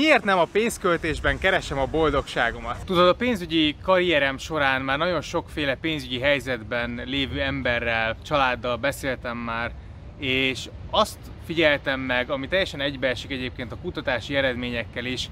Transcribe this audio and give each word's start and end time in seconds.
Miért 0.00 0.24
nem 0.24 0.38
a 0.38 0.48
pénzköltésben 0.52 1.38
keresem 1.38 1.78
a 1.78 1.86
boldogságomat? 1.86 2.84
Tudod, 2.84 3.08
a 3.08 3.14
pénzügyi 3.14 3.76
karrierem 3.82 4.38
során 4.38 4.82
már 4.82 4.98
nagyon 4.98 5.20
sokféle 5.20 5.76
pénzügyi 5.76 6.18
helyzetben 6.20 7.02
lévő 7.04 7.40
emberrel, 7.40 8.16
családdal 8.24 8.76
beszéltem 8.76 9.36
már, 9.36 9.72
és 10.18 10.68
azt 10.90 11.18
figyeltem 11.46 12.00
meg, 12.00 12.30
ami 12.30 12.48
teljesen 12.48 12.80
egybeesik 12.80 13.30
egyébként 13.30 13.72
a 13.72 13.78
kutatási 13.82 14.36
eredményekkel 14.36 15.04
is, 15.04 15.30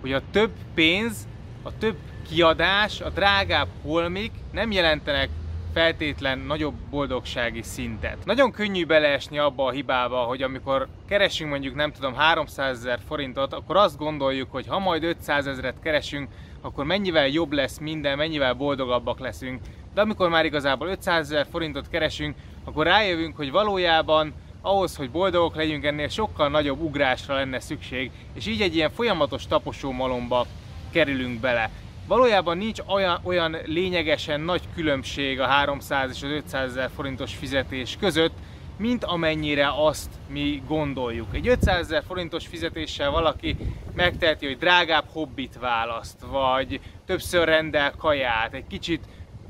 hogy 0.00 0.12
a 0.12 0.22
több 0.30 0.50
pénz, 0.74 1.28
a 1.62 1.78
több 1.78 1.96
kiadás, 2.28 3.00
a 3.00 3.10
drágább 3.10 3.68
holmik 3.82 4.32
nem 4.52 4.70
jelentenek 4.70 5.28
feltétlen 5.74 6.38
nagyobb 6.38 6.74
boldogsági 6.90 7.62
szintet. 7.62 8.24
Nagyon 8.24 8.50
könnyű 8.50 8.86
beleesni 8.86 9.38
abba 9.38 9.64
a 9.64 9.70
hibába, 9.70 10.16
hogy 10.16 10.42
amikor 10.42 10.88
keresünk 11.08 11.50
mondjuk 11.50 11.74
nem 11.74 11.92
tudom 11.92 12.14
300 12.14 12.76
ezer 12.76 12.98
forintot, 13.08 13.52
akkor 13.52 13.76
azt 13.76 13.98
gondoljuk, 13.98 14.50
hogy 14.50 14.66
ha 14.66 14.78
majd 14.78 15.04
500 15.04 15.46
ezeret 15.46 15.80
keresünk, 15.82 16.28
akkor 16.60 16.84
mennyivel 16.84 17.26
jobb 17.26 17.52
lesz 17.52 17.78
minden, 17.78 18.16
mennyivel 18.16 18.54
boldogabbak 18.54 19.18
leszünk. 19.18 19.60
De 19.94 20.00
amikor 20.00 20.28
már 20.28 20.44
igazából 20.44 20.88
500 20.88 21.30
ezer 21.30 21.46
forintot 21.50 21.88
keresünk, 21.88 22.36
akkor 22.64 22.86
rájövünk, 22.86 23.36
hogy 23.36 23.50
valójában 23.50 24.32
ahhoz, 24.60 24.96
hogy 24.96 25.10
boldogok 25.10 25.54
legyünk, 25.54 25.84
ennél 25.84 26.08
sokkal 26.08 26.48
nagyobb 26.48 26.80
ugrásra 26.80 27.34
lenne 27.34 27.60
szükség, 27.60 28.10
és 28.34 28.46
így 28.46 28.60
egy 28.60 28.74
ilyen 28.74 28.90
folyamatos 28.90 29.46
taposó 29.46 29.92
malomba 29.92 30.46
kerülünk 30.90 31.40
bele. 31.40 31.70
Valójában 32.06 32.56
nincs 32.56 32.80
olyan, 32.86 33.20
olyan 33.22 33.56
lényegesen 33.64 34.40
nagy 34.40 34.62
különbség 34.74 35.40
a 35.40 35.46
300 35.46 36.10
és 36.10 36.22
az 36.22 36.30
500 36.30 36.70
ezer 36.70 36.90
forintos 36.94 37.34
fizetés 37.34 37.96
között, 38.00 38.32
mint 38.76 39.04
amennyire 39.04 39.72
azt 39.76 40.10
mi 40.28 40.62
gondoljuk. 40.66 41.34
Egy 41.34 41.48
500 41.48 41.80
ezer 41.80 42.02
forintos 42.06 42.46
fizetéssel 42.46 43.10
valaki 43.10 43.56
megteheti, 43.94 44.46
hogy 44.46 44.58
drágább 44.58 45.04
hobbit 45.12 45.58
választ, 45.60 46.20
vagy 46.30 46.80
többször 47.06 47.44
rendel 47.44 47.92
kaját, 47.98 48.54
egy 48.54 48.66
kicsit 48.66 49.04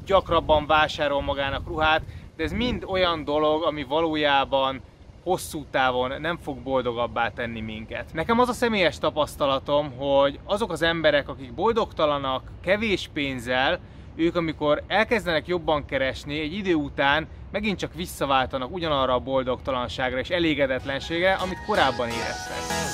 gyakrabban 0.06 0.66
vásárol 0.66 1.22
magának 1.22 1.66
ruhát, 1.66 2.02
de 2.36 2.44
ez 2.44 2.52
mind 2.52 2.84
olyan 2.86 3.24
dolog, 3.24 3.62
ami 3.62 3.82
valójában 3.82 4.80
hosszú 5.24 5.64
távon 5.70 6.20
nem 6.20 6.38
fog 6.42 6.58
boldogabbá 6.58 7.30
tenni 7.30 7.60
minket. 7.60 8.12
Nekem 8.12 8.40
az 8.40 8.48
a 8.48 8.52
személyes 8.52 8.98
tapasztalatom, 8.98 9.96
hogy 9.96 10.38
azok 10.44 10.72
az 10.72 10.82
emberek, 10.82 11.28
akik 11.28 11.54
boldogtalanak 11.54 12.50
kevés 12.62 13.10
pénzzel, 13.12 13.80
ők 14.16 14.36
amikor 14.36 14.82
elkezdenek 14.86 15.46
jobban 15.46 15.84
keresni, 15.84 16.40
egy 16.40 16.52
idő 16.52 16.74
után 16.74 17.26
megint 17.50 17.78
csak 17.78 17.94
visszaváltanak 17.94 18.72
ugyanarra 18.72 19.14
a 19.14 19.18
boldogtalanságra 19.18 20.18
és 20.18 20.28
elégedetlenségre, 20.28 21.32
amit 21.32 21.64
korábban 21.66 22.08
éreztek. 22.08 22.93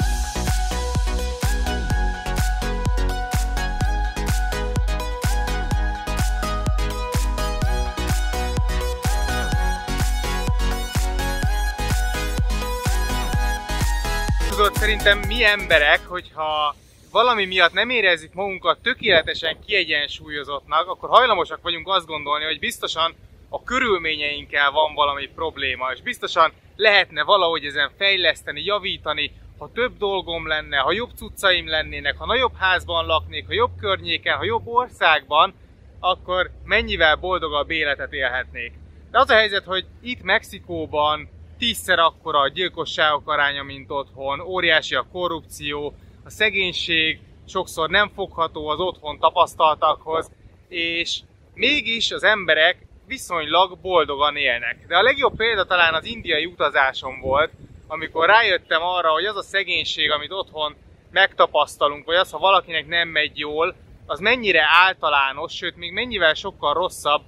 Tudod, 14.51 14.75
szerintem 14.75 15.19
mi 15.19 15.45
emberek, 15.45 16.01
hogyha 16.07 16.75
valami 17.11 17.45
miatt 17.45 17.73
nem 17.73 17.91
érezzük 17.91 18.35
magunkat 18.35 18.79
tökéletesen 18.83 19.57
kiegyensúlyozottnak, 19.67 20.89
akkor 20.89 21.09
hajlamosak 21.09 21.63
vagyunk 21.63 21.89
azt 21.89 22.07
gondolni, 22.07 22.45
hogy 22.45 22.59
biztosan 22.59 23.15
a 23.49 23.63
körülményeinkkel 23.63 24.71
van 24.71 24.95
valami 24.95 25.27
probléma, 25.27 25.91
és 25.93 26.03
biztosan 26.03 26.53
lehetne 26.77 27.23
valahogy 27.23 27.65
ezen 27.65 27.91
fejleszteni, 27.99 28.65
javítani, 28.65 29.33
ha 29.59 29.71
több 29.75 29.99
dolgom 29.99 30.47
lenne, 30.47 30.77
ha 30.77 30.93
jobb 30.93 31.11
cuccaim 31.17 31.69
lennének, 31.69 32.17
ha 32.17 32.27
nagyobb 32.27 32.57
házban 32.57 33.07
laknék, 33.07 33.47
ha 33.47 33.53
jobb 33.53 33.73
környéken, 33.81 34.37
ha 34.37 34.45
jobb 34.45 34.67
országban, 34.67 35.55
akkor 36.01 36.51
mennyivel 36.65 37.17
boldogabb 37.17 37.71
életet 37.71 38.13
élhetnék. 38.13 38.73
De 39.11 39.19
az 39.19 39.31
a 39.31 39.35
helyzet, 39.35 39.65
hogy 39.65 39.87
itt 40.03 40.23
Mexikóban 40.23 41.29
tízszer 41.61 41.99
akkora 41.99 42.39
a 42.39 42.49
gyilkosságok 42.49 43.29
aránya, 43.29 43.63
mint 43.63 43.91
otthon, 43.91 44.41
óriási 44.41 44.95
a 44.95 45.07
korrupció, 45.13 45.95
a 46.25 46.31
szegénység 46.31 47.21
sokszor 47.47 47.91
nem 47.91 48.11
fogható 48.15 48.69
az 48.69 48.79
otthon 48.79 49.19
tapasztaltakhoz, 49.19 50.31
és 50.69 51.21
mégis 51.55 52.11
az 52.11 52.23
emberek 52.23 52.87
viszonylag 53.07 53.79
boldogan 53.79 54.37
élnek. 54.37 54.87
De 54.87 54.97
a 54.97 55.03
legjobb 55.03 55.37
példa 55.37 55.65
talán 55.65 55.95
az 55.95 56.05
indiai 56.05 56.45
utazásom 56.45 57.21
volt, 57.21 57.53
amikor 57.87 58.27
rájöttem 58.27 58.83
arra, 58.83 59.11
hogy 59.11 59.25
az 59.25 59.37
a 59.37 59.43
szegénység, 59.43 60.11
amit 60.11 60.33
otthon 60.33 60.77
megtapasztalunk, 61.11 62.05
vagy 62.05 62.17
az, 62.17 62.31
ha 62.31 62.39
valakinek 62.39 62.87
nem 62.87 63.09
megy 63.09 63.39
jól, 63.39 63.75
az 64.07 64.21
mennyire 64.21 64.63
általános, 64.87 65.53
sőt 65.53 65.77
még 65.77 65.93
mennyivel 65.93 66.35
sokkal 66.35 66.75
rosszabb 66.75 67.23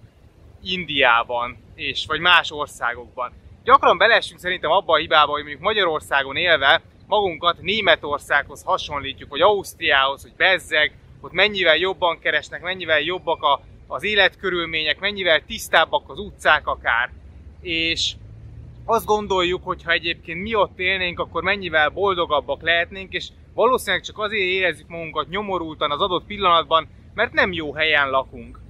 Indiában, 0.63 1.57
és 1.75 2.07
vagy 2.07 2.21
más 2.21 2.51
országokban 2.51 3.42
gyakran 3.65 3.99
belesünk 3.99 4.41
szerintem 4.41 4.71
abba 4.71 4.93
a 4.93 4.99
hibába, 4.99 5.33
hogy 5.33 5.41
mondjuk 5.41 5.63
Magyarországon 5.63 6.37
élve 6.37 6.83
magunkat 7.07 7.61
Németországhoz 7.61 8.63
hasonlítjuk, 8.63 9.31
vagy 9.31 9.41
Ausztriához, 9.41 10.23
hogy 10.23 10.33
bezzeg, 10.37 10.93
ott 11.21 11.33
mennyivel 11.33 11.77
jobban 11.77 12.19
keresnek, 12.19 12.63
mennyivel 12.63 13.01
jobbak 13.01 13.43
a, 13.43 13.61
az 13.87 14.05
életkörülmények, 14.05 15.01
mennyivel 15.01 15.45
tisztábbak 15.45 16.11
az 16.11 16.19
utcák 16.19 16.67
akár. 16.67 17.11
És 17.61 18.13
azt 18.85 19.05
gondoljuk, 19.05 19.65
hogy 19.65 19.83
ha 19.83 19.91
egyébként 19.93 20.43
mi 20.43 20.55
ott 20.55 20.79
élnénk, 20.79 21.19
akkor 21.19 21.43
mennyivel 21.43 21.89
boldogabbak 21.89 22.63
lehetnénk, 22.63 23.13
és 23.13 23.29
valószínűleg 23.55 24.03
csak 24.03 24.19
azért 24.19 24.43
érezzük 24.43 24.89
magunkat 24.89 25.29
nyomorultan 25.29 25.91
az 25.91 26.01
adott 26.01 26.27
pillanatban, 26.27 26.89
mert 27.15 27.33
nem 27.33 27.53
jó 27.53 27.75
helyen 27.75 28.11
lakunk. 28.11 28.61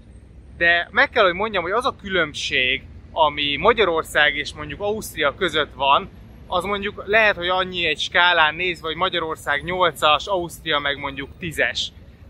De 0.57 0.89
meg 0.91 1.11
kell, 1.11 1.25
hogy 1.25 1.35
mondjam, 1.35 1.63
hogy 1.63 1.73
az 1.73 1.85
a 1.85 1.97
különbség 2.01 2.83
ami 3.13 3.57
Magyarország 3.57 4.37
és 4.37 4.53
mondjuk 4.53 4.81
Ausztria 4.81 5.35
között 5.35 5.75
van, 5.75 6.11
az 6.47 6.65
mondjuk 6.65 7.03
lehet, 7.07 7.37
hogy 7.37 7.49
annyi 7.49 7.87
egy 7.87 8.01
skálán 8.01 8.55
nézve, 8.55 8.87
hogy 8.87 8.97
Magyarország 8.97 9.63
8-as, 9.67 10.25
Ausztria 10.25 10.79
meg 10.79 10.99
mondjuk 10.99 11.31
10-es. 11.41 11.81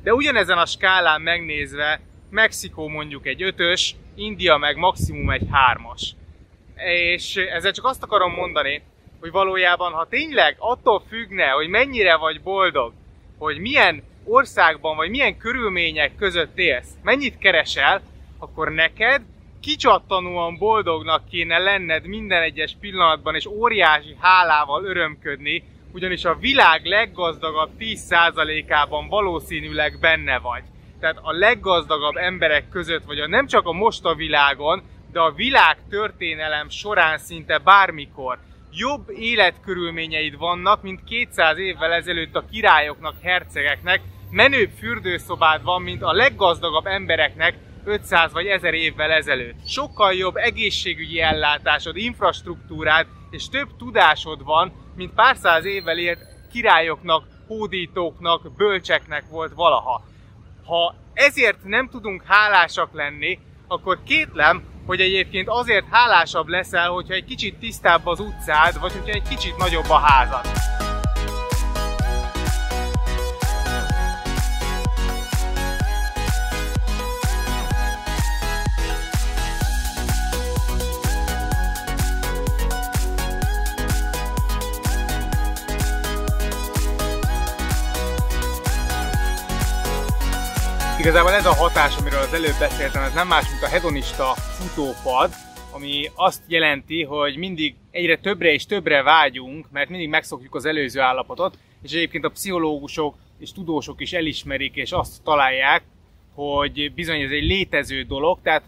De 0.03 0.15
ugyanezen 0.15 0.59
a 0.59 0.67
skálán 0.67 1.21
megnézve 1.21 2.01
Mexikó 2.31 2.89
mondjuk 2.89 3.27
egy 3.27 3.55
5-ös, 3.57 3.91
India 4.15 4.57
meg 4.57 4.77
maximum 4.77 5.31
egy 5.31 5.43
3-as. 5.53 6.03
És 6.77 7.37
ezzel 7.37 7.73
csak 7.73 7.85
azt 7.85 8.03
akarom 8.03 8.33
mondani, 8.33 8.83
hogy 9.21 9.31
valójában, 9.31 9.93
ha 9.93 10.07
tényleg 10.11 10.57
attól 10.59 11.03
függne, 11.09 11.49
hogy 11.49 11.69
mennyire 11.69 12.17
vagy 12.17 12.43
boldog, 12.43 12.93
hogy 13.39 13.59
milyen 13.59 14.03
országban 14.25 14.97
vagy 14.97 15.11
milyen 15.11 15.37
körülmények 15.37 16.17
között 16.17 16.59
élsz, 16.59 16.89
mennyit 17.03 17.39
keresel, 17.39 18.03
akkor 18.39 18.73
neked 18.73 19.23
kicsattanóan 19.63 20.57
boldognak 20.59 21.29
kéne 21.29 21.59
lenned 21.59 22.07
minden 22.07 22.43
egyes 22.43 22.77
pillanatban, 22.81 23.35
és 23.35 23.47
óriási 23.47 24.17
hálával 24.21 24.85
örömködni, 24.85 25.65
ugyanis 25.93 26.25
a 26.25 26.35
világ 26.41 26.85
leggazdagabb 26.85 27.71
10%-ában 27.79 29.09
valószínűleg 29.09 29.99
benne 30.01 30.39
vagy. 30.39 30.63
Tehát 31.01 31.19
a 31.23 31.33
leggazdagabb 31.33 32.17
emberek 32.17 32.69
között 32.69 33.05
vagy, 33.05 33.19
a 33.19 33.29
nem 33.29 33.47
csak 33.47 33.67
a 33.67 33.73
most 33.73 34.05
a 34.05 34.15
világon, 34.15 34.83
de 35.13 35.21
a 35.21 35.33
világ 35.33 35.77
történelem 35.91 36.69
során 36.69 37.19
szinte 37.19 37.59
bármikor 37.59 38.39
jobb 38.73 39.11
életkörülményeid 39.11 40.39
vannak, 40.39 40.83
mint 40.83 41.05
200 41.05 41.59
évvel 41.59 41.93
ezelőtt 41.93 42.37
a 42.37 42.45
királyoknak, 42.51 43.15
hercegeknek, 43.23 44.01
menőbb 44.31 44.71
fürdőszobád 44.79 45.63
van, 45.63 45.83
mint 45.83 46.03
a 46.03 46.13
leggazdagabb 46.13 46.87
embereknek, 46.87 47.55
500 47.85 48.33
vagy 48.33 48.47
1000 48.47 48.75
évvel 48.75 49.11
ezelőtt. 49.11 49.67
Sokkal 49.67 50.13
jobb 50.13 50.37
egészségügyi 50.37 51.21
ellátásod, 51.21 51.97
infrastruktúrád 51.97 53.07
és 53.31 53.49
több 53.49 53.69
tudásod 53.79 54.45
van, 54.45 54.73
mint 54.97 55.15
pár 55.15 55.37
száz 55.37 55.65
évvel 55.65 55.99
élt 55.99 56.19
királyoknak, 56.53 57.25
hódítóknak, 57.47 58.57
bölcseknek 58.57 59.25
volt 59.31 59.53
valaha. 59.53 60.05
Ha 60.65 60.95
ezért 61.15 61.65
nem 61.65 61.89
tudunk 61.89 62.23
hálásak 62.27 62.93
lenni, 62.93 63.39
akkor 63.69 63.99
kétlem, 64.05 64.63
hogy 64.87 65.01
egyébként 65.01 65.49
azért 65.49 65.85
hálásabb 65.91 66.49
leszel, 66.49 66.91
hogyha 66.91 67.15
egy 67.15 67.25
kicsit 67.25 67.59
tisztább 67.59 68.07
az 68.07 68.21
utcád, 68.21 68.81
vagy 68.81 68.93
hogyha 68.93 69.13
egy 69.13 69.29
kicsit 69.29 69.57
nagyobb 69.57 69.91
a 69.91 69.99
házad. 69.99 70.47
Igazából 91.03 91.33
ez 91.33 91.47
a 91.47 91.55
hatás, 91.55 91.97
amiről 91.97 92.21
az 92.21 92.33
előbb 92.33 92.59
beszéltem, 92.59 93.03
ez 93.03 93.13
nem 93.13 93.29
más, 93.29 93.51
mint 93.51 93.63
a 93.63 93.69
hedonista 93.69 94.35
futópad, 94.35 95.31
ami 95.71 96.11
azt 96.15 96.43
jelenti, 96.47 97.03
hogy 97.03 97.37
mindig 97.37 97.75
egyre 97.91 98.17
többre 98.17 98.53
és 98.53 98.67
többre 98.67 99.03
vágyunk, 99.03 99.67
mert 99.71 99.89
mindig 99.89 100.09
megszokjuk 100.09 100.55
az 100.55 100.65
előző 100.65 101.01
állapotot, 101.01 101.59
és 101.83 101.93
egyébként 101.93 102.25
a 102.25 102.31
pszichológusok 102.31 103.15
és 103.39 103.53
tudósok 103.53 104.01
is 104.01 104.13
elismerik, 104.13 104.75
és 104.77 104.93
azt 104.93 105.23
találják, 105.23 105.83
hogy 106.35 106.93
bizony 106.95 107.21
ez 107.21 107.31
egy 107.31 107.45
létező 107.45 108.03
dolog, 108.03 108.39
tehát 108.43 108.65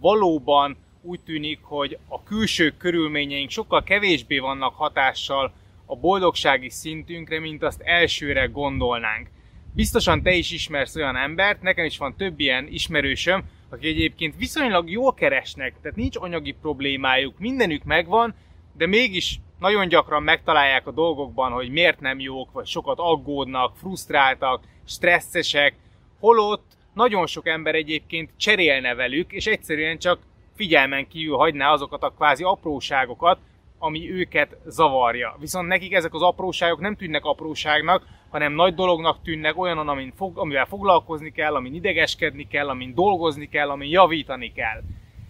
valóban 0.00 0.76
úgy 1.02 1.20
tűnik, 1.20 1.58
hogy 1.62 1.98
a 2.08 2.22
külső 2.22 2.74
körülményeink 2.78 3.50
sokkal 3.50 3.82
kevésbé 3.82 4.38
vannak 4.38 4.74
hatással 4.74 5.52
a 5.86 5.96
boldogsági 5.96 6.70
szintünkre, 6.70 7.40
mint 7.40 7.62
azt 7.62 7.80
elsőre 7.80 8.44
gondolnánk. 8.44 9.28
Biztosan 9.76 10.22
te 10.22 10.32
is 10.32 10.50
ismersz 10.50 10.96
olyan 10.96 11.16
embert, 11.16 11.62
nekem 11.62 11.84
is 11.84 11.98
van 11.98 12.16
több 12.16 12.40
ilyen 12.40 12.66
ismerősöm, 12.70 13.44
akik 13.70 13.88
egyébként 13.88 14.36
viszonylag 14.36 14.90
jól 14.90 15.14
keresnek, 15.14 15.74
tehát 15.82 15.96
nincs 15.96 16.16
anyagi 16.16 16.52
problémájuk, 16.60 17.38
mindenük 17.38 17.84
megvan, 17.84 18.34
de 18.76 18.86
mégis 18.86 19.40
nagyon 19.58 19.88
gyakran 19.88 20.22
megtalálják 20.22 20.86
a 20.86 20.92
dolgokban, 20.92 21.52
hogy 21.52 21.70
miért 21.70 22.00
nem 22.00 22.20
jók, 22.20 22.52
vagy 22.52 22.66
sokat 22.66 22.98
aggódnak, 22.98 23.76
frusztráltak, 23.76 24.64
stresszesek, 24.86 25.74
holott 26.18 26.64
nagyon 26.92 27.26
sok 27.26 27.46
ember 27.46 27.74
egyébként 27.74 28.30
cserélne 28.36 28.94
velük, 28.94 29.32
és 29.32 29.46
egyszerűen 29.46 29.98
csak 29.98 30.18
figyelmen 30.56 31.08
kívül 31.08 31.36
hagyná 31.36 31.72
azokat 31.72 32.02
a 32.02 32.12
kvázi 32.16 32.42
apróságokat, 32.42 33.38
ami 33.84 34.12
őket 34.12 34.56
zavarja. 34.66 35.36
Viszont 35.40 35.68
nekik 35.68 35.92
ezek 35.92 36.14
az 36.14 36.22
apróságok 36.22 36.80
nem 36.80 36.96
tűnnek 36.96 37.24
apróságnak, 37.24 38.06
hanem 38.30 38.52
nagy 38.52 38.74
dolognak 38.74 39.22
tűnnek, 39.22 39.58
olyan, 39.58 39.88
amin 39.88 40.12
fog, 40.16 40.38
amivel 40.38 40.64
foglalkozni 40.64 41.32
kell, 41.32 41.54
amin 41.54 41.74
idegeskedni 41.74 42.46
kell, 42.46 42.68
amin 42.68 42.94
dolgozni 42.94 43.48
kell, 43.48 43.68
amin 43.68 43.90
javítani 43.90 44.52
kell. 44.52 44.82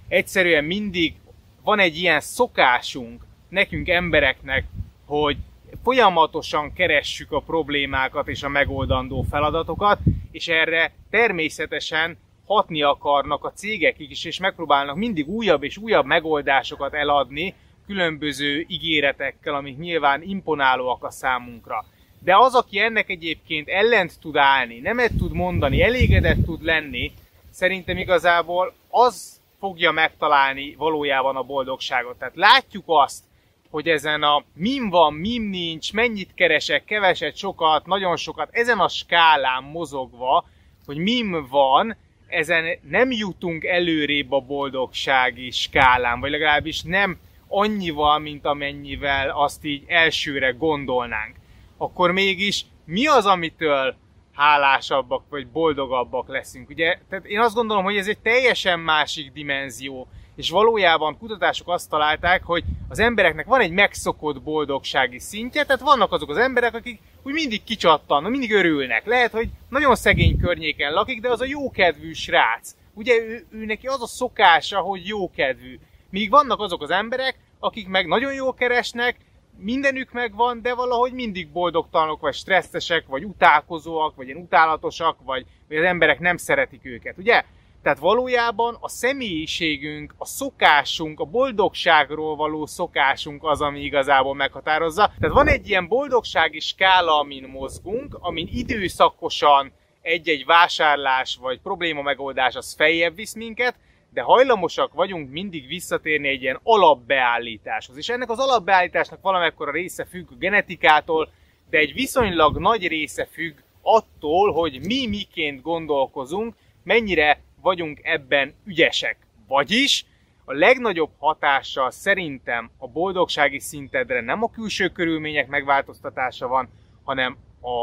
Egyszerűen 0.09 0.65
mindig 0.65 1.15
van 1.63 1.79
egy 1.79 1.97
ilyen 1.97 2.21
szokásunk 2.21 3.27
nekünk 3.49 3.89
embereknek, 3.89 4.65
hogy 5.07 5.37
folyamatosan 5.83 6.73
keressük 6.73 7.33
a 7.33 7.41
problémákat 7.41 8.29
és 8.29 8.43
a 8.43 8.49
megoldandó 8.49 9.23
feladatokat, 9.31 9.99
és 10.31 10.49
erre 10.49 10.93
természetesen 11.11 12.17
hatni 12.47 12.83
akarnak 12.83 13.45
a 13.45 13.53
cégek 13.53 13.95
is, 13.99 14.25
és 14.25 14.39
megpróbálnak 14.39 14.97
mindig 14.97 15.29
újabb 15.29 15.63
és 15.63 15.77
újabb 15.77 16.07
megoldásokat 16.07 16.95
eladni, 16.95 17.55
különböző 17.87 18.65
ígéretekkel, 18.69 19.55
amik 19.55 19.79
nyilván 19.79 20.23
imponálóak 20.23 21.05
a 21.05 21.11
számunkra. 21.11 21.85
De 22.19 22.37
az, 22.37 22.55
aki 22.55 22.79
ennek 22.79 23.09
egyébként 23.09 23.69
ellent 23.69 24.21
tud 24.21 24.37
állni, 24.37 24.79
nemet 24.79 25.13
tud 25.19 25.33
mondani, 25.33 25.83
elégedett 25.83 26.45
tud 26.45 26.63
lenni, 26.65 27.13
szerintem 27.51 27.97
igazából 27.97 28.75
az 28.89 29.41
fogja 29.59 29.91
megtalálni 29.91 30.75
valójában 30.79 31.37
a 31.37 31.43
boldogságot. 31.43 32.19
Tehát 32.19 32.37
látjuk 32.37 32.85
azt, 32.87 33.23
hogy 33.71 33.89
ezen 33.89 34.23
a 34.23 34.45
mim 34.55 34.91
van, 34.91 35.15
mim 35.15 35.43
nincs, 35.43 35.93
mennyit 35.93 36.35
keresek, 36.35 36.85
keveset, 36.85 37.37
sokat, 37.37 37.87
nagyon 37.87 38.17
sokat, 38.17 38.49
ezen 38.53 38.79
a 38.79 38.89
skálán 38.89 39.63
mozogva, 39.63 40.45
hogy 40.87 40.97
mim 40.97 41.47
van, 41.51 41.97
ezen 42.27 42.65
nem 42.89 43.11
jutunk 43.11 43.65
előrébb 43.65 44.33
a 44.33 44.41
boldogsági 44.41 45.51
skálán, 45.51 46.21
vagy 46.21 46.31
legalábbis 46.31 46.83
nem 46.83 47.19
annyival, 47.59 48.19
mint 48.19 48.45
amennyivel 48.45 49.31
azt 49.31 49.65
így 49.65 49.85
elsőre 49.87 50.51
gondolnánk. 50.51 51.37
Akkor 51.77 52.11
mégis 52.11 52.65
mi 52.85 53.07
az, 53.07 53.27
amitől 53.27 53.97
hálásabbak 54.35 55.23
vagy 55.29 55.47
boldogabbak 55.47 56.29
leszünk? 56.29 56.69
Ugye, 56.69 56.99
tehát 57.09 57.25
én 57.25 57.41
azt 57.41 57.55
gondolom, 57.55 57.85
hogy 57.85 57.97
ez 57.97 58.09
egy 58.09 58.19
teljesen 58.19 58.81
másik 58.81 59.33
dimenzió, 59.33 60.09
és 60.37 60.51
valójában 60.51 61.19
kutatások 61.19 61.69
azt 61.69 61.91
találták, 61.91 62.45
hogy 62.45 62.65
az 62.89 62.99
embereknek 62.99 63.47
van 63.47 63.61
egy 63.61 63.71
megszokott 63.71 64.43
boldogsági 64.43 65.19
szintje, 65.19 65.65
tehát 65.65 65.81
vannak 65.81 66.13
azok 66.13 66.31
az 66.31 66.37
emberek, 66.37 66.75
akik 66.75 67.01
úgy 67.23 67.33
mindig 67.33 67.65
kicsattan, 67.65 68.23
mindig 68.23 68.53
örülnek. 68.53 69.07
Lehet, 69.07 69.33
hogy 69.33 69.49
nagyon 69.69 69.95
szegény 69.95 70.39
környéken 70.39 70.93
lakik, 70.93 71.21
de 71.21 71.31
az 71.31 71.41
a 71.41 71.45
jókedvű 71.45 72.13
srác. 72.13 72.75
Ugye 72.95 73.15
ő, 73.15 73.47
ő 73.51 73.65
neki 73.65 73.87
az 73.87 74.03
a 74.03 74.07
szokása, 74.07 74.79
hogy 74.79 75.07
jókedvű. 75.07 75.79
Míg 76.15 76.31
vannak 76.31 76.61
azok 76.61 76.83
az 76.83 76.91
emberek, 76.91 77.39
akik 77.59 77.89
meg 77.89 78.07
nagyon 78.07 78.33
jól 78.33 78.55
keresnek, 78.55 79.17
mindenük 79.59 80.13
megvan, 80.13 80.63
de 80.63 80.75
valahogy 80.75 81.13
mindig 81.13 81.49
boldogtalanok, 81.49 82.21
vagy 82.21 82.35
stresszesek, 82.35 83.07
vagy 83.07 83.25
utálkozóak, 83.25 84.15
vagy 84.15 84.27
ilyen 84.27 84.39
utálatosak, 84.39 85.17
vagy, 85.25 85.47
vagy 85.69 85.77
az 85.77 85.85
emberek 85.85 86.19
nem 86.19 86.37
szeretik 86.37 86.85
őket, 86.85 87.19
ugye? 87.19 87.43
Tehát 87.83 87.99
valójában 87.99 88.77
a 88.81 88.89
személyiségünk, 88.89 90.15
a 90.19 90.27
szokásunk, 90.27 91.21
a 91.21 91.25
boldogságról 91.25 92.37
való 92.37 92.67
szokásunk 92.67 93.45
az, 93.45 93.61
ami 93.61 93.81
igazából 93.81 94.35
meghatározza. 94.35 95.13
Tehát 95.21 95.35
van 95.35 95.49
egy 95.49 95.69
ilyen 95.69 95.89
boldogsági 95.89 96.61
skála, 96.61 97.19
amin 97.19 97.49
mozgunk, 97.49 98.17
amin 98.21 98.49
időszakosan 98.53 99.73
egy-egy 100.03 100.45
vásárlás 100.45 101.39
vagy 101.41 101.61
probléma 101.61 102.03
megoldás 102.03 102.55
az 102.55 102.75
feljebb 102.75 103.15
visz 103.15 103.35
minket, 103.35 103.75
de 104.15 104.23
hajlamosak 104.23 104.95
vagyunk 104.95 105.31
mindig 105.31 105.67
visszatérni 105.67 106.29
egy 106.29 106.43
ilyen 106.43 106.61
alapbeállításhoz. 106.63 107.97
És 107.97 108.09
ennek 108.09 108.31
az 108.31 108.39
alapbeállításnak 108.39 109.21
valamekkora 109.21 109.71
része 109.71 110.05
függ 110.05 110.31
a 110.31 110.37
genetikától, 110.39 111.33
de 111.71 111.79
egy 111.79 111.93
viszonylag 111.93 112.59
nagy 112.59 112.87
része 112.87 113.27
függ 113.27 113.55
attól, 113.83 114.53
hogy 114.53 114.81
mi 114.87 115.07
miként 115.07 115.63
gondolkozunk, 115.63 116.55
mennyire 116.83 117.41
vagyunk 117.63 118.01
ebben 118.03 118.55
ügyesek. 118.65 119.17
Vagyis 119.49 120.05
a 120.45 120.53
legnagyobb 120.53 121.11
hatással 121.19 121.91
szerintem 121.91 122.71
a 122.79 122.89
boldogsági 122.89 123.59
szintedre 123.59 124.21
nem 124.21 124.43
a 124.43 124.51
külső 124.51 124.89
körülmények 124.89 125.49
megváltoztatása 125.49 126.49
van, 126.49 126.69
hanem 127.05 127.37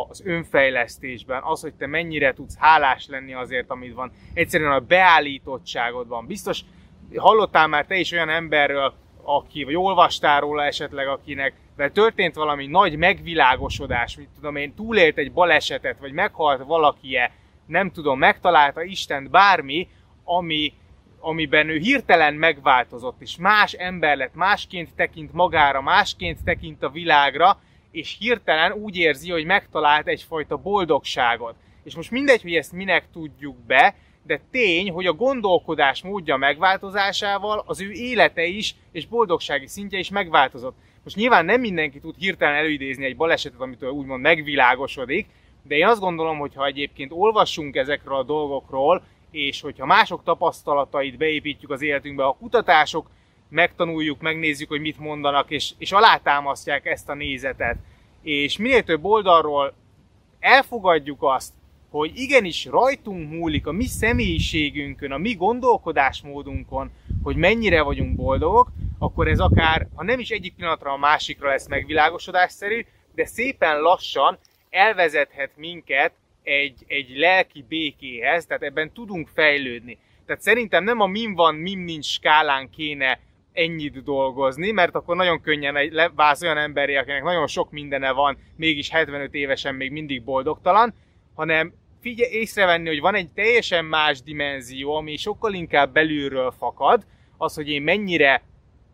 az 0.10 0.22
önfejlesztésben, 0.26 1.42
az, 1.44 1.62
hogy 1.62 1.74
te 1.74 1.88
mennyire 1.88 2.34
tudsz 2.34 2.58
hálás 2.58 3.08
lenni 3.08 3.34
azért, 3.34 3.70
amit 3.70 3.94
van. 3.94 4.12
Egyszerűen 4.34 4.72
a 4.72 4.80
beállítottságod 4.80 6.08
van. 6.08 6.26
Biztos 6.26 6.62
hallottál 7.16 7.68
már 7.68 7.86
te 7.86 7.96
is 7.96 8.12
olyan 8.12 8.30
emberről, 8.30 8.94
aki, 9.24 9.64
vagy 9.64 9.76
olvastál 9.76 10.40
róla 10.40 10.64
esetleg, 10.64 11.08
akinek 11.08 11.54
de 11.76 11.90
történt 11.90 12.36
valami 12.36 12.68
nagy 12.68 12.98
megvilágosodás, 12.98 14.18
mit 14.18 14.28
tudom 14.36 14.56
én, 14.56 14.74
túlélt 14.74 15.18
egy 15.18 15.32
balesetet, 15.32 16.00
vagy 16.00 16.12
meghalt 16.12 16.64
valaki-e, 16.64 17.32
nem 17.66 17.92
tudom, 17.92 18.20
megtalálta 18.20 18.84
Istent 18.84 19.30
bármi, 19.30 19.88
ami, 20.24 20.74
amiben 21.20 21.70
ő 21.70 21.78
hirtelen 21.78 22.34
megváltozott, 22.34 23.22
és 23.22 23.38
más 23.38 23.74
ember 23.74 24.18
lett, 24.18 24.36
másként 24.36 24.96
tekint 24.96 25.34
magára, 25.34 25.82
másként 25.82 26.44
tekint 26.44 26.84
a 26.84 26.90
világra, 26.90 27.60
és 27.92 28.16
hirtelen 28.20 28.72
úgy 28.72 28.98
érzi, 28.98 29.32
hogy 29.32 29.46
megtalált 29.46 30.08
egyfajta 30.08 30.58
boldogságot. 30.58 31.56
És 31.84 31.96
most 31.96 32.12
mindegy, 32.12 32.42
hogy 32.42 32.56
ezt 32.56 32.72
minek 32.72 33.04
tudjuk 33.14 33.58
be, 33.66 33.96
de 34.24 34.42
tény, 34.52 34.92
hogy 34.92 35.06
a 35.06 35.14
gondolkodás 35.14 36.04
módja 36.04 36.38
megváltozásával 36.38 37.64
az 37.66 37.82
ő 37.82 37.92
élete 37.92 38.46
is 38.46 38.76
és 38.92 39.08
boldogsági 39.08 39.68
szintje 39.68 40.00
is 40.00 40.10
megváltozott. 40.10 40.76
Most 41.04 41.16
nyilván 41.16 41.46
nem 41.46 41.60
mindenki 41.60 42.00
tud 42.00 42.16
hirtelen 42.18 42.56
előidézni 42.56 43.06
egy 43.06 43.16
balesetet, 43.16 43.60
amitől 43.60 43.90
úgymond 43.90 44.22
megvilágosodik, 44.22 45.28
de 45.64 45.76
én 45.76 45.88
azt 45.88 46.00
gondolom, 46.00 46.38
hogy 46.38 46.56
ha 46.56 46.66
egyébként 46.66 47.12
olvassunk 47.14 47.76
ezekről 47.76 48.18
a 48.18 48.24
dolgokról, 48.24 49.04
és 49.32 49.62
hogyha 49.62 49.86
mások 49.86 50.24
tapasztalatait 50.24 51.18
beépítjük 51.18 51.72
az 51.72 51.82
életünkbe, 51.82 52.26
a 52.26 52.38
kutatások 52.40 53.10
megtanuljuk, 53.50 54.22
megnézzük, 54.22 54.70
hogy 54.70 54.82
mit 54.82 55.00
mondanak, 55.00 55.50
és, 55.50 55.72
és 55.78 55.92
alátámasztják 55.92 56.86
ezt 56.86 57.10
a 57.10 57.14
nézetet. 57.14 57.78
És 58.22 58.58
minél 58.58 58.84
több 58.84 59.04
oldalról 59.04 59.74
elfogadjuk 60.40 61.24
azt, 61.24 61.54
hogy 61.90 62.12
igenis 62.16 62.66
rajtunk 62.66 63.32
múlik 63.32 63.68
a 63.68 63.72
mi 63.72 63.86
személyiségünkön, 63.86 65.12
a 65.12 65.18
mi 65.18 65.34
gondolkodásmódunkon, 65.34 66.92
hogy 67.24 67.36
mennyire 67.36 67.82
vagyunk 67.82 68.16
boldogok, 68.16 68.72
akkor 69.00 69.28
ez 69.28 69.40
akár, 69.40 69.88
ha 69.96 70.04
nem 70.04 70.20
is 70.20 70.30
egyik 70.30 70.56
pillanatra 70.56 70.92
a 70.92 70.98
másikra 70.98 71.50
lesz 71.50 71.68
megvilágosodásszerű, 71.68 72.86
de 73.16 73.26
szépen 73.26 73.80
lassan 73.80 74.38
elvezethet 74.70 75.52
minket 75.56 76.14
egy, 76.44 76.84
egy 76.88 77.10
lelki 77.16 77.66
békéhez, 77.68 78.46
tehát 78.46 78.64
ebben 78.64 78.92
tudunk 78.94 79.28
fejlődni. 79.34 79.98
Tehát 80.26 80.42
szerintem 80.42 80.84
nem 80.84 81.00
a 81.00 81.06
mim 81.06 81.34
van, 81.36 81.56
mim 81.56 81.80
nincs 81.80 82.06
skálán 82.06 82.70
kéne 82.70 83.20
ennyit 83.54 84.04
dolgozni, 84.04 84.72
mert 84.72 84.96
akkor 84.96 85.16
nagyon 85.16 85.42
könnyen 85.42 85.78
válsz 86.16 86.42
olyan 86.42 86.58
emberi, 86.58 86.96
akinek 86.96 87.24
nagyon 87.24 87.48
sok 87.48 87.72
mindene 87.72 88.12
van, 88.12 88.38
mégis 88.56 88.90
75 88.90 89.34
évesen 89.34 89.76
még 89.76 89.92
mindig 89.92 90.24
boldogtalan, 90.24 90.94
hanem 91.36 91.74
figyelj 92.02 92.32
észrevenni, 92.32 92.88
hogy 92.88 93.00
van 93.00 93.16
egy 93.16 93.30
teljesen 93.30 93.86
más 93.86 94.22
dimenzió, 94.22 94.96
ami 94.96 95.18
sokkal 95.18 95.54
inkább 95.54 95.94
belülről 95.94 96.52
fakad, 96.52 97.06
az, 97.38 97.56
hogy 97.56 97.70
én 97.70 97.82
mennyire 97.82 98.44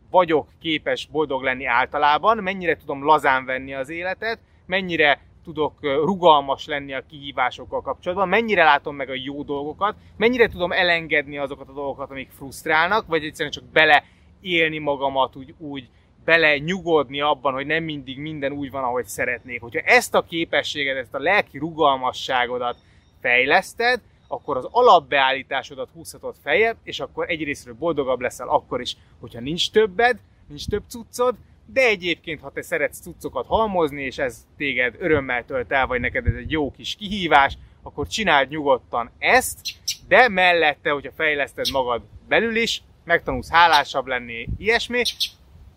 vagyok 0.09 0.47
képes 0.61 1.07
boldog 1.11 1.43
lenni 1.43 1.65
általában, 1.65 2.37
mennyire 2.37 2.75
tudom 2.77 3.03
lazán 3.03 3.45
venni 3.45 3.73
az 3.73 3.89
életet, 3.89 4.39
mennyire 4.65 5.21
tudok 5.43 5.73
rugalmas 5.81 6.65
lenni 6.65 6.93
a 6.93 7.03
kihívásokkal 7.09 7.81
kapcsolatban, 7.81 8.27
mennyire 8.27 8.63
látom 8.63 8.95
meg 8.95 9.09
a 9.09 9.13
jó 9.15 9.43
dolgokat, 9.43 9.95
mennyire 10.17 10.47
tudom 10.47 10.71
elengedni 10.71 11.37
azokat 11.37 11.69
a 11.69 11.73
dolgokat, 11.73 12.11
amik 12.11 12.29
frusztrálnak, 12.29 13.07
vagy 13.07 13.23
egyszerűen 13.23 13.51
csak 13.51 13.71
bele 13.71 14.03
élni 14.41 14.77
magamat 14.77 15.35
úgy, 15.35 15.53
úgy 15.57 15.89
bele 16.25 16.57
nyugodni 16.57 17.21
abban, 17.21 17.53
hogy 17.53 17.65
nem 17.65 17.83
mindig 17.83 18.17
minden 18.17 18.51
úgy 18.51 18.71
van, 18.71 18.83
ahogy 18.83 19.05
szeretnék. 19.05 19.61
Hogyha 19.61 19.79
ezt 19.79 20.15
a 20.15 20.21
képességet, 20.21 20.97
ezt 20.97 21.13
a 21.13 21.19
lelki 21.19 21.57
rugalmasságodat 21.57 22.77
fejleszted, 23.21 24.01
akkor 24.27 24.57
az 24.57 24.67
alapbeállításodat 24.71 25.89
húzhatod 25.93 26.35
feljebb, 26.43 26.77
és 26.83 26.99
akkor 26.99 27.29
egyrésztről 27.29 27.75
boldogabb 27.79 28.19
leszel 28.19 28.47
akkor 28.47 28.81
is, 28.81 28.97
hogyha 29.19 29.39
nincs 29.39 29.71
többed, 29.71 30.19
nincs 30.47 30.67
több 30.67 30.83
cuccod, 30.87 31.35
de 31.65 31.81
egyébként, 31.81 32.41
ha 32.41 32.51
te 32.51 32.61
szeretsz 32.61 32.99
cuccokat 32.99 33.45
halmozni, 33.45 34.03
és 34.03 34.17
ez 34.17 34.45
téged 34.57 34.95
örömmel 34.99 35.45
tölt 35.45 35.71
el, 35.71 35.87
vagy 35.87 35.99
neked 35.99 36.27
ez 36.27 36.35
egy 36.35 36.51
jó 36.51 36.71
kis 36.71 36.95
kihívás, 36.95 37.57
akkor 37.83 38.07
csináld 38.07 38.49
nyugodtan 38.49 39.11
ezt, 39.17 39.59
de 40.07 40.29
mellette, 40.29 40.89
hogyha 40.89 41.11
fejleszted 41.15 41.71
magad 41.71 42.01
belül 42.27 42.55
is, 42.55 42.81
megtanulsz 43.07 43.49
hálásabb 43.49 44.05
lenni, 44.05 44.47
ilyesmi, 44.57 45.01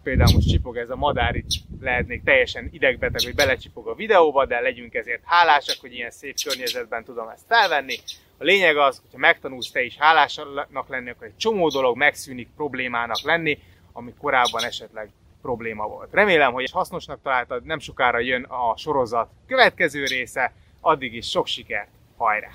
például 0.02 0.32
most 0.34 0.49
csipog 0.49 0.76
ez 0.76 0.90
a 0.90 0.96
madár, 0.96 1.34
itt 1.34 1.49
lehetnék 1.80 2.22
teljesen 2.22 2.68
idegbeteg, 2.72 3.20
hogy 3.25 3.34
belecsipog 3.34 3.88
a 3.88 3.94
videóba, 3.94 4.46
de 4.46 4.60
legyünk 4.60 4.94
ezért 4.94 5.22
hálásak, 5.25 5.76
hogy 5.80 5.92
ilyen 5.92 6.10
szép 6.10 6.34
környezetben 6.44 7.04
tudom 7.04 7.28
ezt 7.28 7.44
felvenni. 7.46 7.96
A 8.38 8.44
lényeg 8.44 8.76
az, 8.76 9.00
hogyha 9.02 9.18
megtanulsz 9.18 9.70
te 9.70 9.82
is 9.82 9.96
hálásnak 9.96 10.88
lenni, 10.88 11.10
akkor 11.10 11.26
egy 11.26 11.37
csomó 11.37 11.68
dolog 11.68 11.96
megszűnik 11.96 12.49
problémának 12.56 13.22
lenni, 13.22 13.58
ami 13.92 14.14
korábban 14.18 14.64
esetleg 14.64 15.08
probléma 15.42 15.87
volt. 15.87 16.12
Remélem, 16.12 16.52
hogy 16.52 16.70
hasznosnak 16.70 17.22
találtad, 17.22 17.64
nem 17.64 17.78
sokára 17.78 18.18
jön 18.18 18.42
a 18.42 18.76
sorozat 18.76 19.30
következő 19.46 20.04
része, 20.04 20.52
addig 20.80 21.14
is 21.14 21.28
sok 21.28 21.46
sikert, 21.46 21.90
hajrá! 22.16 22.49